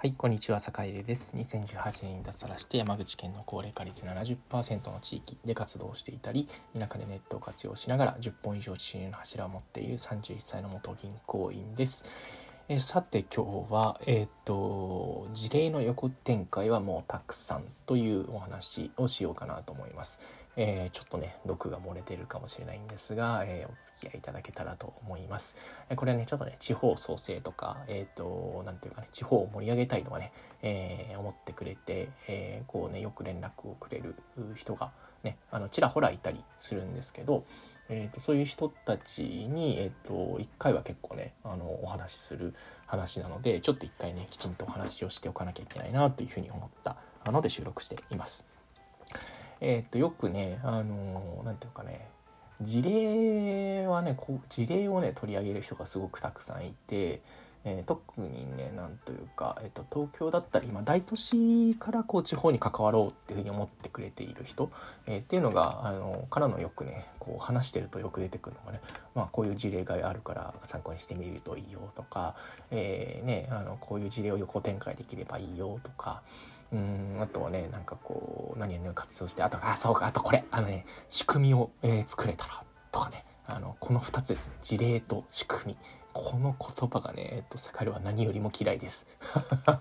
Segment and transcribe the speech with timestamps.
[0.00, 1.34] はい、こんにちは、坂入です。
[1.36, 12.04] 2018年に脱サラして山口県の高齢化率70%の地域で活動していたり、田舎でネットを活用しながら10本以上収入の柱を持っている31歳の元銀行員です。
[12.70, 20.20] えさて今日は、えっ、ー、と、事例の横展開はもうたくさんというお話をしようかなと思います。
[20.54, 25.54] えー、ちょっとね、毒が漏れてるかもしれないんですが、えー、お付き合いいただけたらと思います。
[25.88, 34.14] えこれはね、ちょっとね、地方創生とか、えっ、と、なんていうかね、地方を盛り上げたいとかね、え思ってくれて、えこうね、よく連絡をくれる
[34.54, 37.44] 人がね、あの、ちらほらいたりするんですけど、
[37.90, 42.54] えーと、そういう人たちに、えーと、1回は結構ねあのお話しする
[42.86, 46.96] 話なのでちょっと1回ねきちんとお話をしておかなきゃいけないなというふうに思った
[47.26, 48.46] ので収録しています。
[49.60, 52.08] えっ、ー、とよくねあの何て言うかね
[52.60, 57.22] 事例はねこう事例をね取り上げる人がすごくたくさんいて
[57.64, 64.70] えー、特にねなんというか、えーと、東京だったり今大都市からこう地方に関わろうっていうふうに思ってくれている人、
[65.06, 68.80] えー、っていうのがあのからのよくねこう話してるとよく出てくるのがね、
[69.14, 72.36] まあ、こういう事例があるから参考にしてみるといいよとか、
[72.70, 76.22] えー、ね、あのこういう事例を横展開できればいいよとか。
[76.70, 83.24] うんあとはねなんかこう何々を活用してあとあそうかあとこれあのね仕組みを、えー、作れたらとかね
[83.88, 85.78] この2つですね事例と仕組み
[86.12, 89.06] この言葉がね、えっと、彼は何よりも嫌いです。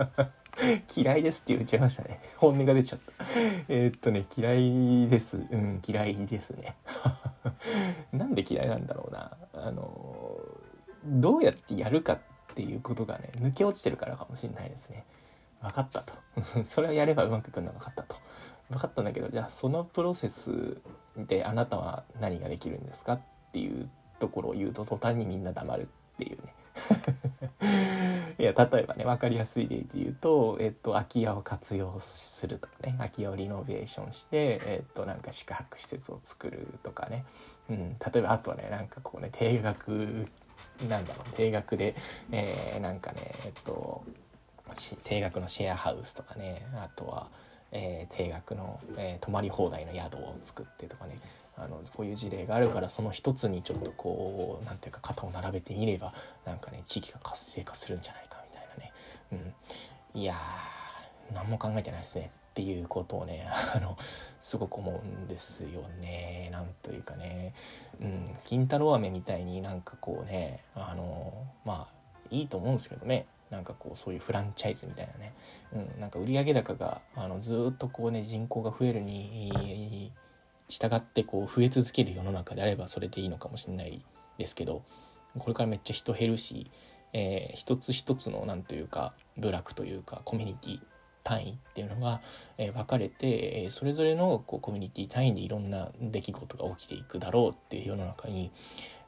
[0.96, 2.18] 嫌いですって言っちゃいましたね。
[2.38, 3.12] 本音が出ちゃった。
[3.68, 5.44] えー、っとね、嫌いです。
[5.50, 6.76] うん、嫌いですね。
[8.12, 9.36] なんで嫌いなんだろうな。
[9.52, 10.40] あの、
[11.04, 12.18] どうやってやるかっ
[12.54, 15.04] ていうことがね、抜け落ちてるからかもしれないですね。
[15.60, 16.14] 分かったと。
[16.64, 18.16] それをやればうまくいくのは分かったと。
[18.70, 20.80] 分かったんだけど、じゃあそのプロセス
[21.18, 23.20] であなたは何ができるんですかっ
[23.52, 25.86] ていうところを言うと途端にみんな黙るっ
[26.18, 26.54] ていうね。
[28.38, 37.24] いや例えばね分かりやすい例で言うと、えっと、空き家を活用するとかね空き家をリノベーションして、えっと、なんか宿泊施設を作るとかね、
[37.68, 40.26] うん、例えばあとはねなんかこうね定額
[40.88, 41.94] なんだろう定額で、
[42.30, 44.04] えー、なんかねえっと
[45.02, 47.28] 定額のシェアハウスとかねあとは、
[47.72, 51.18] えー、定額の、えー、泊まり放題の宿を作ってとかね。
[51.62, 56.12] あのこういう事例があるからその一つにちょっとこう何ていうか肩を並べてみれば
[56.44, 58.92] なんかね地域が活性化するんじゃないかみたいなね、
[60.14, 63.96] うん、いやー何も考えてないですねっていうことをね あの
[64.38, 66.48] すごく思うんですよね。
[66.52, 67.52] なんというかね、
[68.00, 71.32] うん、金太郎飴みたいになんかこうねあの
[71.64, 71.94] まあ
[72.30, 73.26] いいと思うんですけどね。
[73.50, 75.32] なんかこうそういうフランチャイズみたいなね、
[75.72, 80.12] うん、なんか売上高があのずっとこうね人口が増えるに
[80.70, 84.02] 従ってこう増え続ける世の中であればそれでいいのかもしれない
[84.38, 84.82] ですけど
[85.38, 86.70] これからめっちゃ人減るし、
[87.12, 90.80] えー、一つ一つの何というか部落というかコミュニティ
[91.22, 92.22] 単位っていうのが、
[92.56, 98.50] え、分かれて、え、それぞれのこうコミュニティ単位でいろんな出来事が起きていくだろうっていう世の中に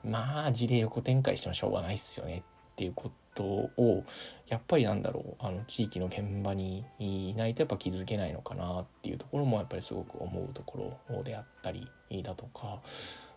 [0.04, 4.04] まあ事例横展開してもしょうがないっすよねっていうことを
[4.48, 11.88] やっぱりなんだろうあの地域の現場にいないとやっぱ気づけないのかなっていうところもやっぱりすごく思うところであったり
[12.22, 12.80] だとか。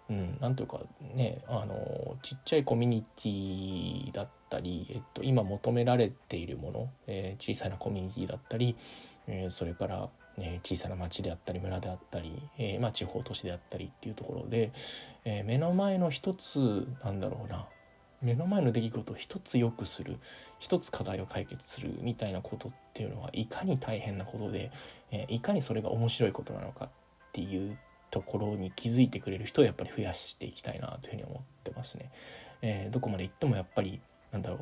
[0.07, 0.81] うん、なんというか
[1.15, 8.75] ねあのちっちゃいコミュニティだったり、えっと、今求められているもの、えー、小さなコミュニティだったり、
[9.27, 14.71] えー、それから、ね、小さな町であったり村であったり、え、まあ、地方都市であったりっていうところで、
[15.23, 17.65] え目の前の一つなんだろうな
[18.25, 20.17] 目の前の出来事を一つ良くする
[20.59, 24.71] 一つ課題を解決するみたいなことっていうのはいかに大変なことで、
[25.11, 26.89] えいかにそれが面白いことなのかっ
[27.31, 27.77] ていう
[28.09, 32.11] ところに気づいてくれる人をやっぱり増やしていきたいなというふうに思ってますね。
[32.61, 34.55] えー、どこまで行ってもやっぱりなんだろ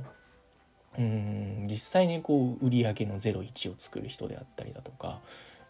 [0.98, 5.22] ううん実際にこう売り上げの01を作る人であったりだとか、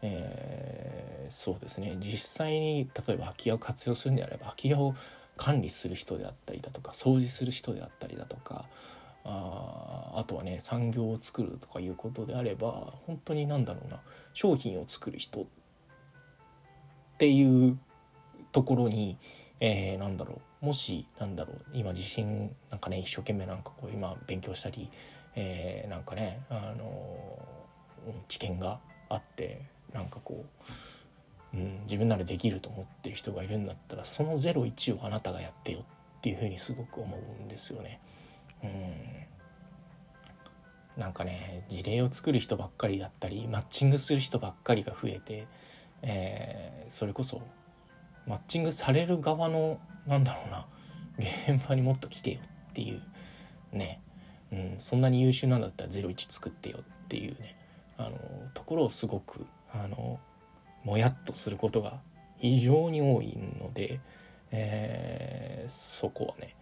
[0.01, 4.95] えー、そうですね実際に例えば空き家を活用するんであれば空き家を
[5.38, 8.66] 管理する人であったりだとか掃除する人であったりだとか
[9.25, 14.00] ああとはね産業を作るとかいうことであれば本当に何だろうな
[14.33, 15.45] 商品を作る人っ
[17.18, 17.77] ていう
[18.51, 19.18] ところに、
[19.59, 24.89] えー、なんだろうもしなんだろう今地震なんかね一生懸命なんかこう今勉強したり、
[25.35, 27.39] えー、なんかねあの
[28.27, 29.62] 知見があって
[29.94, 30.63] なんかこう
[31.53, 35.83] うん、自分ならできると思ってる人がいるんだったらその01をあなたがやってよっ
[36.21, 38.00] ていうふうにすごく思うんですよね。
[38.63, 39.23] うん。
[40.97, 45.47] なんかね事例を作る人ばっかりだったりマッチングする人ばっかりが増えて、
[46.03, 47.41] えー、それこそ
[48.27, 50.67] マッチングされる側のなんだろうな
[51.17, 52.39] 現場にもっと来てよ
[52.69, 53.01] っていう
[53.71, 54.01] ね。
[54.51, 57.57] うん、そんなに優秀なんだったら01作ってよっていうね。
[57.97, 58.17] あの
[58.53, 60.19] ところをすごくあの
[60.83, 62.01] もやっとすることが
[62.38, 64.00] 非常に多いので、
[64.51, 66.56] えー、そこはね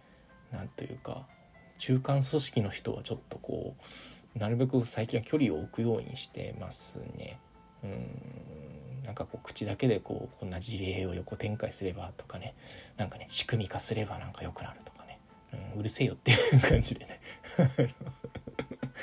[0.52, 1.26] 何というか
[1.78, 3.74] 中間組織の人はちょっとこ
[4.34, 7.38] うなるべく最近は距離を置くようにしてますね。
[7.84, 9.02] うん。
[9.04, 12.54] なんかこう口だけでこうこんな事例を横展開すればとかね
[12.96, 15.18] なんかね仕組み化すればなんか良くなるとかね、
[15.74, 17.20] うん、うるせえよっていう感じでね。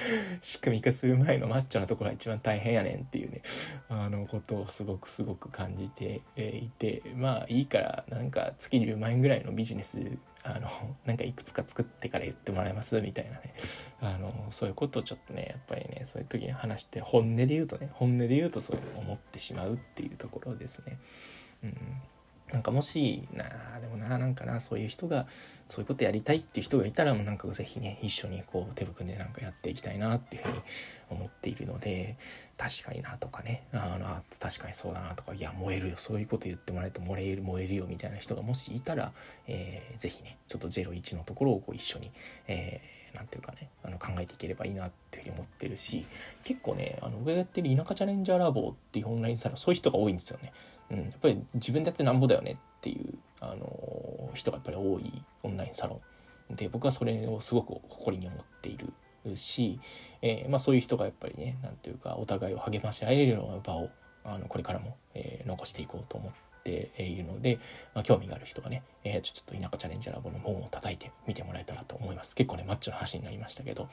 [0.41, 3.41] 仕組み化する前のマッチョなところが一番大変やねんっていうね
[3.89, 9.99] あのことをすごくすごく感じていてまあいいからなんか月10万円ぐらいのビジネス
[10.43, 10.69] あの
[11.05, 13.53] なんかいくつか作ってから言ってもらえますみたいなね
[14.01, 20.97] あのそういうことをちょっとねやっぱりねそういう時に話して本音で言うとね本音で言うとそう思ってしまうっていうところですね。
[21.63, 22.01] うん
[22.51, 23.45] なんかもし、な、
[24.09, 25.27] な、なんかな、そういう人が、
[25.67, 30.61] そういうことやりたいっていう人がいたら、もうなんかぜひね、一緒にこう手を組んでなんかやっていきたいなっていうふうに
[31.09, 32.17] 思っているので、
[32.57, 39.11] 確かになとかね、あの、確かにそうだなとか、いや、燃えるよ、そういうこと言ってもらえると燃える、燃えるよみたいな人がもしいたら、
[39.47, 42.11] えー、ぜひね、ちょっと01のところをこう一緒に、
[42.47, 46.05] えー、なんていうかね、あの考えていければいいなっていうふうに思ってるし、
[46.43, 50.53] 結構ね、あの、上やってる田舎チャレンジャーラボっていうオンラインサロン、そういう人が多いんですよね。
[50.91, 56.01] うん、やっぱり自分でやってなんぼだよねっていう、あの人がやっぱり多いオンラインサロ
[56.51, 56.55] ン。
[56.55, 59.79] で僕はそれをすごく誇りに思っているし、
[60.21, 63.89] えー、まあ、そういう人がやっぱりね何ていうかお互いを励まし合えるような場を
[64.23, 66.33] あのこれからも、えー、残していこうと思っ
[66.63, 67.59] ているので、
[67.93, 72.35] まあ、興味がある人はね、えー、ちょっと田舎チャレンジャーラボの門を叩いてみてもらえたらと思います。
[72.35, 73.87] 結構ねマッチョな話になりましたけど。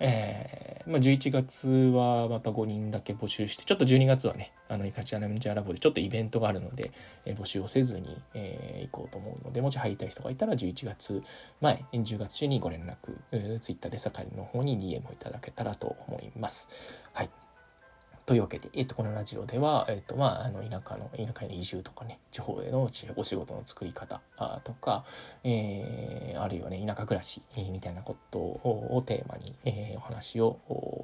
[0.00, 6.90] えー、まあ、11月はまた5人だけ募集して、ちょっと12月はね、あの、イカチャレンチャラボでちょっとイベントがあるので、
[7.24, 11.22] えー、募集をせずに、えー、行こうと思うので、もし入りたい人がいたら11月
[11.60, 16.68] 前、10月中にご連絡、ツイッターで盛りの方に DM をいただけたらと思います。
[17.12, 17.47] はい。
[18.28, 24.20] というわけで、えっと、このラジオでは、えっと、まあ、あの、田舎の、田舎への移住とかね、地方へのお仕事の作り方
[24.64, 25.06] とか、
[25.44, 30.58] えー、あるいはね、田舎暮らしみたいなことをテーマに、えー、お話を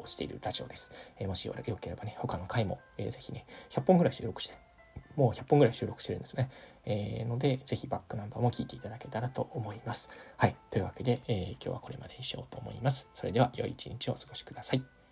[0.05, 0.93] しているラジオです。
[1.19, 4.59] えー、もしよければね、他の回も、えー、ぜひね、100本ぐらい収録して、
[5.17, 6.50] もう100本ぐらい収録してるんですね。
[6.85, 10.11] えー、ので、ぜひバックナンバーも聞いていただけたらと思います。
[10.37, 10.55] はい。
[10.70, 13.09] というわけで、えー、今日はこれまでにしようと思います。
[13.15, 15.04] それでは、良い一日をお過ごしください。